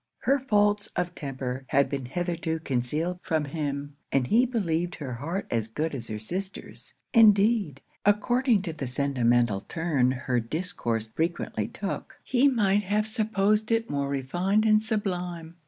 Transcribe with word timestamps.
Her 0.21 0.39
faults 0.39 0.89
of 0.95 1.13
temper 1.13 1.63
had 1.67 1.87
been 1.87 2.05
hitherto 2.07 2.57
concealed 2.61 3.19
from 3.21 3.45
him, 3.45 3.97
and 4.11 4.25
he 4.25 4.47
believed 4.47 4.95
her 4.95 5.13
heart 5.13 5.45
as 5.51 5.67
good 5.67 5.93
as 5.93 6.07
her 6.07 6.17
sister's; 6.17 6.95
indeed, 7.13 7.81
according 8.03 8.63
to 8.63 8.73
the 8.73 8.87
sentimental 8.87 9.61
turn 9.61 10.09
her 10.09 10.39
discourse 10.39 11.05
frequently 11.05 11.67
took, 11.67 12.17
he 12.23 12.47
might 12.47 12.81
have 12.81 13.05
supposed 13.05 13.71
it 13.71 13.91
more 13.91 14.09
refined 14.09 14.65
and 14.65 14.81
sublime. 14.83 15.57